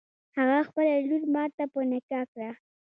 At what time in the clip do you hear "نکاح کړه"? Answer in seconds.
1.91-2.49